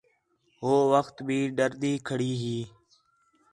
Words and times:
ہو 0.61 0.73
وخت 0.93 1.15
بھی 1.27 1.39
ݙردی 1.57 1.93
کھڑی 2.07 2.31
ہی 2.41 2.57